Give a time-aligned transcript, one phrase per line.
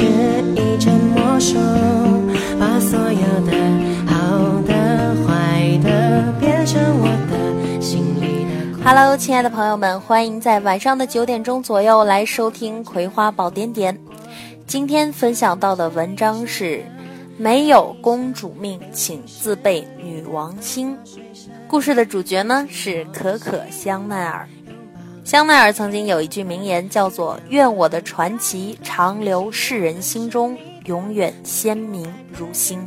[0.00, 1.58] 是一阵魔术，
[2.58, 3.52] 把所有的
[4.06, 8.82] 好的、坏的变成我的心里的。
[8.82, 13.94] Hello，亲爱的朋友们，欢迎在晚上的九点钟左右来收听《葵花宝典点》。
[14.66, 16.82] 今天分享到的文章是：
[17.36, 20.96] 没有公主命，请自备女王心。
[21.68, 24.48] 故事的主角呢是可可香奈儿。
[25.30, 32.84] 香奈儿曾经有一句名言，叫做“愿我的传奇长留世人心中，永远鲜明如新”。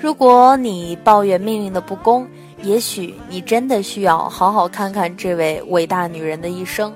[0.00, 2.26] 如果你抱怨命运的不公，
[2.62, 6.90] 也许你真的需要好好看看这位伟大女人的一生。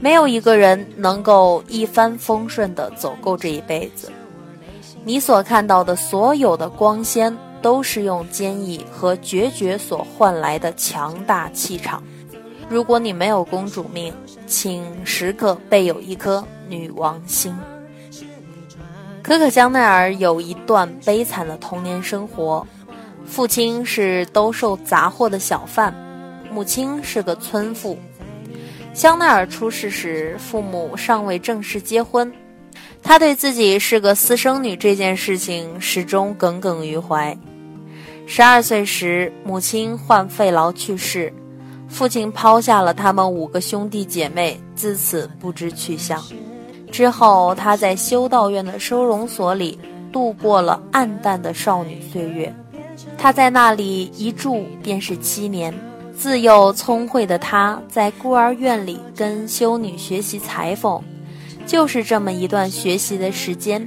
[0.00, 4.10] 没有一个人能够一帆风顺地走够这一辈子。
[5.04, 12.02] 你所看到的所有的光鲜，都是用坚毅和决绝所换来的强大气场。
[12.72, 14.14] 如果你没有公主命，
[14.46, 17.54] 请时刻备有一颗女王心。
[19.22, 22.66] 可可香奈儿有一段悲惨的童年生活，
[23.26, 25.94] 父亲是兜售杂货的小贩，
[26.50, 27.98] 母亲是个村妇。
[28.94, 32.32] 香奈儿出世时，父母尚未正式结婚，
[33.02, 37.36] 她对自己是个私生女这件事情始终耿耿于怀。
[38.26, 41.30] 十二岁时，母亲患肺痨去世。
[41.92, 46.20] 父亲抛下了他们五个兄弟姐妹，自此不知去向。
[46.90, 49.78] 之后，他在修道院的收容所里
[50.10, 52.52] 度过了暗淡的少女岁月。
[53.18, 55.72] 他在那里一住便是七年。
[56.16, 61.00] 自幼聪慧的他，在孤儿院里跟修女学习裁缝。
[61.66, 63.86] 就是这么一段学习的时间，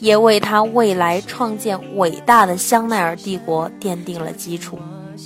[0.00, 4.78] 也为他未来创建伟大的香奈儿帝国奠定了基础。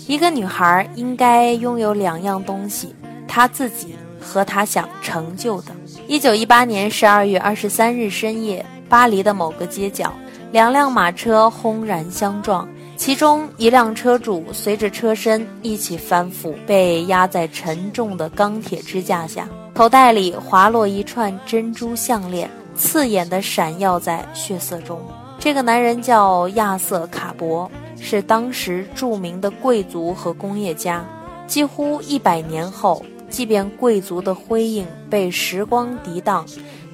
[0.07, 2.95] 一个女孩应该拥有两样东西：
[3.27, 5.73] 她自己和她想成就的。
[6.07, 10.13] 一九一八年十二月二十三日深夜，巴黎的某个街角，
[10.53, 25.01] 两辆马车轰然相撞，其中一辆车主随着车身一起翻覆，被压在沉重的钢铁支架下，口袋里滑落一串珍珠项链，刺眼地闪耀在血色中。
[25.39, 27.71] 这个男人叫亚瑟·卡伯。
[28.01, 31.05] 是当时著名的贵族和工业家。
[31.47, 36.45] 几乎一百年后，即便贵族的辉映被时光涤荡，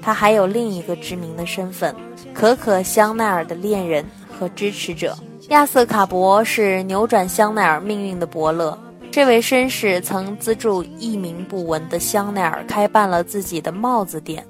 [0.01, 1.95] 他还有另一个知名的身份——
[2.33, 5.17] 可可香奈儿的恋人和支持者。
[5.49, 8.79] 亚瑟·卡伯是扭转香奈儿命运的伯乐。
[9.11, 14.45] 这位绅士曾资助一名不闻的香奈儿开办了自己的帽子店。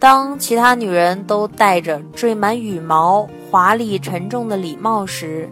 [0.00, 5.46] 当其他女人都戴着缀满羽毛、华丽沉重的礼帽时，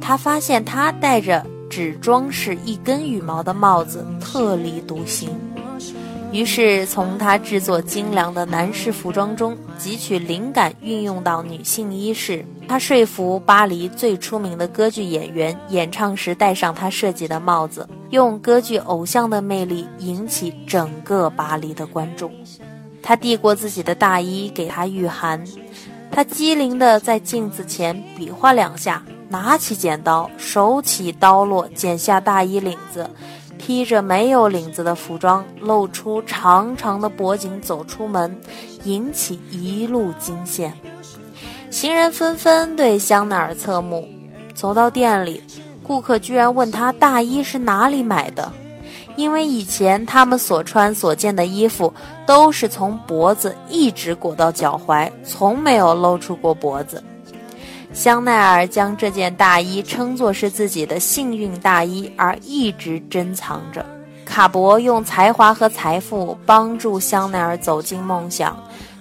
[0.00, 5.30] 他发现她戴着只装饰一根羽毛的帽子特立独行。
[6.32, 12.44] 于是，从他制作精良的男士服装中汲取灵感，运用到女性衣饰。
[12.66, 22.32] 他说服巴黎最出名的歌剧演员演唱时戴上他设计的帽子，用歌剧偶像的魅力引起整个巴黎的观众。
[23.02, 25.42] 他递过自己的大衣给他御寒，
[26.10, 33.10] 他机灵地在镜子前比划两下，拿起剪刀，手起刀落，剪下大衣领子，
[33.58, 38.40] 披着没有领子的服装，露出长长的脖颈，走出门，
[38.84, 40.70] 引起一路惊羡。
[41.70, 44.06] 行人纷纷对香奈儿侧目，
[44.54, 45.42] 走到店里，
[45.82, 48.52] 顾客居然问他大衣是哪里买的。
[49.16, 51.92] 因为以前他们所穿所见的衣服
[52.26, 57.02] 都是从脖子一直裹到脚踝，从没有露出过脖子。
[57.92, 63.84] 香奈儿将这件大衣称作是自己的幸运大衣，而一直珍藏着。
[64.24, 68.56] 卡伯用才华和财富帮助香奈儿走进梦想，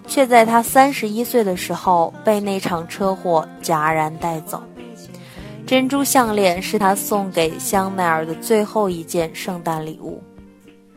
[0.07, 4.61] 却在他三十一岁的时候被那场车祸戛然带走。
[5.71, 10.21] 珍珠项链是他送给香奈儿的最后一件圣诞礼物。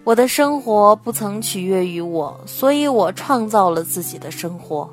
[0.02, 4.90] 我的生活不曾取悦于我，所以我创造了自己的生活。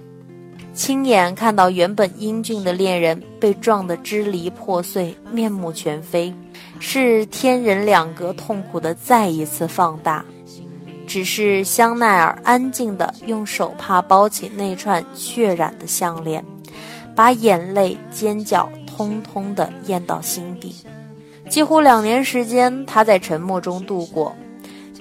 [0.71, 6.31] 亲眼看到原本英俊的恋人被撞得支离破碎、面目全非，
[6.79, 10.23] 是天人两隔痛苦的再一次放大。
[11.07, 16.45] 只是香奈儿安静地用手帕包起那串血染的项链，
[17.15, 18.69] 把眼泪、尖叫。
[18.95, 20.75] 通通的咽到心底，
[21.49, 24.35] 几乎两年时间，他在沉默中度过。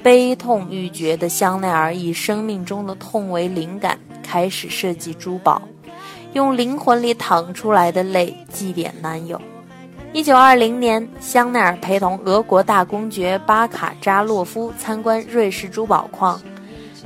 [0.02, 5.60] 悲痛欲绝的香奈儿以生命中的痛为灵感，开始设计珠宝，
[6.32, 9.38] 用灵魂里淌出来的泪祭奠男友。
[10.14, 16.40] 一九二零年，香奈儿陪同俄国大公爵巴卡扎洛夫参观瑞士珠宝矿，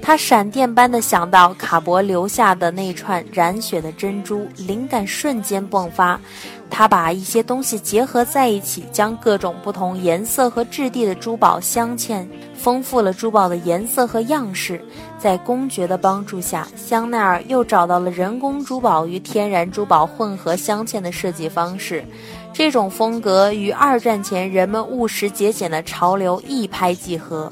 [0.06, 6.20] 他闪电般的想到卡伯留下的那串染血的珍珠，灵感瞬间迸发。
[6.68, 14.78] 他把一些东西结合在一起，将各种不同颜色和质地的珠宝镶嵌，丰富了珠宝的颜色和样式。
[15.18, 22.04] 在公爵的帮助下，香奈儿又找到了人工珠宝与天然珠宝混合镶嵌的设计方式。
[22.52, 27.50] 这种风格与二战前人们务实节俭的潮流一拍即合，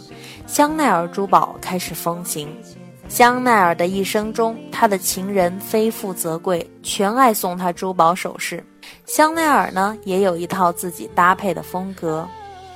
[0.52, 2.46] 香奈儿珠宝开始风行。
[3.08, 8.62] 香奈儿的一生中，他的情人非富则贵，全爱送他珠宝首饰。
[9.06, 12.28] 香奈儿呢，也有一套自己搭配的风格，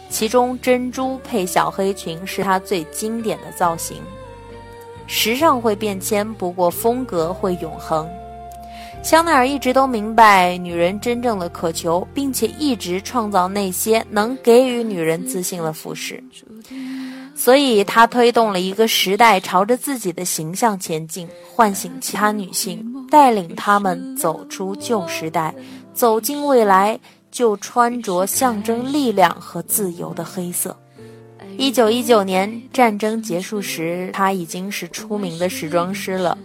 [0.08, 3.98] 其中珍珠配小黑裙是他最经典的造型。
[5.06, 8.08] 时尚会变迁，不过风格会永恒。
[9.02, 16.24] 香奈儿一直都明白女人真正的渴求，并且一直创造那些能给予女人自信的服饰，
[17.36, 25.54] 所以他推动了一个时代朝着自己的形象前进，唤醒其他女性，带领她们走出旧时代，
[25.92, 26.98] 走进未来，
[27.30, 30.76] 就穿着象征力量和自由的黑色。
[31.58, 36.36] 一九一九年战争结束时，他已经是出名的时装师了。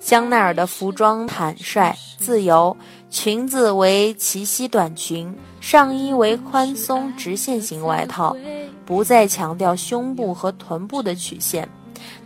[0.00, 2.76] 香奈儿的服装坦率自由，
[3.10, 8.36] 裙子为齐膝短裙，上衣为宽松直线型外套，
[8.86, 11.68] 不再强调胸部和臀部的曲线。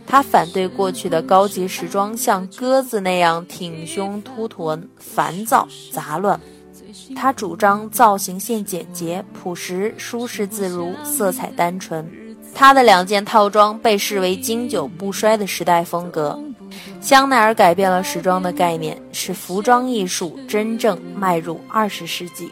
[0.05, 6.39] 他反对过去的高级时装像鸽子那样挺胸凸臀、烦躁杂乱。
[7.15, 12.07] 他主张造型线简洁、朴实、舒适自如、色彩单纯。
[12.53, 16.37] 他的两件套装被视为经久不衰的时代风格。
[17.03, 22.49] 香奈儿改变了时装的概念，使服装艺术真正迈入二十世纪。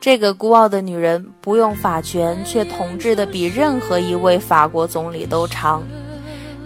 [0.00, 5.84] 这个孤傲的女人不用法权，却统治的比任何一位法国总理都长。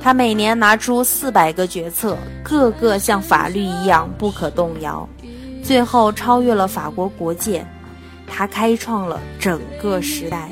[0.03, 5.07] 她每年拿出四百个决策，个个像法律一样不可动摇，
[5.63, 7.63] 最后超越了法国国界。
[8.27, 10.51] 她开创了整个时代，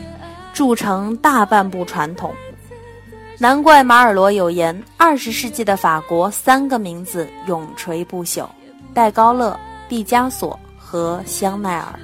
[0.53, 2.31] 铸成大半部传统。
[3.41, 8.49] 难怪马尔罗有言：“二十世纪的法国，三个名字永垂不朽：
[8.93, 9.59] 戴高乐、
[9.89, 11.97] 毕加索和香奈儿。”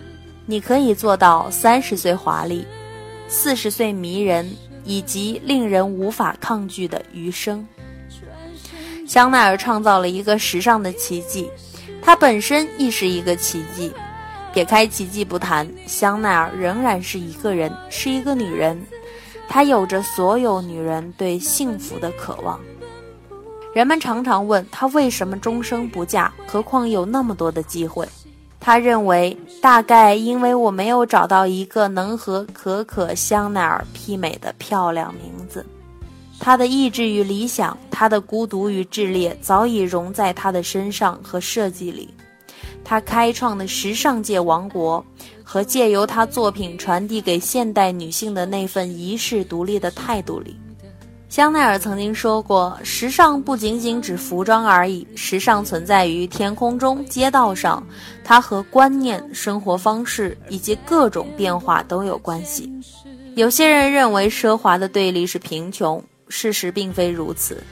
[0.46, 2.64] 你可以做到三十岁华丽，
[3.26, 4.48] 四十岁迷人，
[4.84, 7.66] 以及令人无法抗拒的余生。
[9.08, 11.50] 香奈儿创造了一个时尚的奇迹，
[12.00, 13.92] 它本身亦是一个奇迹。
[14.52, 18.80] 撇开奇迹不谈，香奈儿仍然是一个人，是一个女人。
[19.49, 22.58] 她有着所有女人对幸福的渴望。
[23.73, 28.08] 人们常常问她为什么终生不嫁，何况有那么多的机会。
[28.61, 35.64] 她认为，大概因为我没有找到一个能和可可香奈儿媲美的漂亮名字。
[36.40, 42.08] 她的意志与理想，她的孤独与炽烈，早已融在她的身上和设计里。
[42.85, 45.05] 她开创的时尚界王国。
[45.44, 50.56] 和借由他作品传递给现代女性的那份遗世独立的态度里，
[51.29, 57.87] 香奈儿曾经说过：“时尚不仅仅指服装而已，时尚存在于天空中、街道上，
[58.25, 62.73] 它和观念、生活方式以及各种变化都有关系。”
[63.37, 67.62] 有些人认为奢华的对立是贫穷，事实并非如此。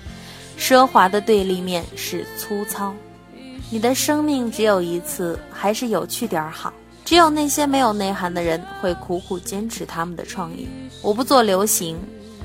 [0.59, 2.93] 奢华的对立面是粗糙。
[3.71, 6.73] 你的生命只有一次，还是有趣点儿好。
[7.05, 10.69] 只有那些没有内涵的人会苦苦坚持他们的创意。
[11.03, 11.99] 我不做流行，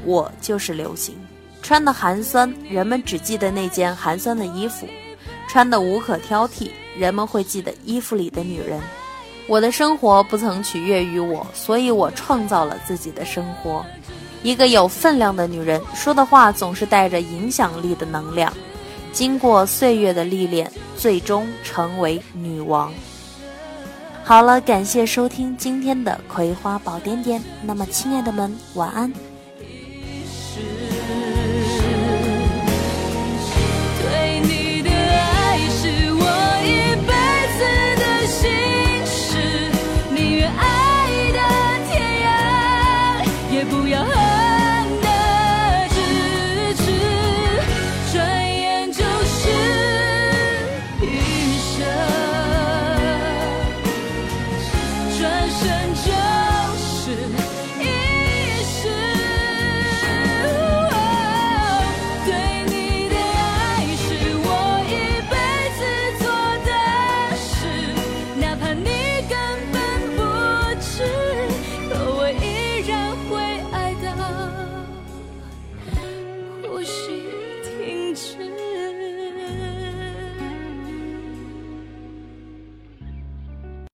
[0.04, 1.16] 我就是流行。
[1.62, 4.86] 穿的寒酸，人们只记得那件寒酸的衣服；
[5.50, 8.80] 穿的无可挑剔，人们会记得衣服里的女人。
[9.48, 13.86] 我的生活不曾取悦于我，所以我创造了自己的生活。
[14.44, 18.54] 一个有分量的女人说的话总是带着影响力的能量，
[19.12, 22.94] 经过岁月的历练，最终成为女王。
[24.28, 27.40] 好了，感谢收听今天的《葵花宝典点》。
[27.64, 29.10] 那么，亲爱的们，晚安。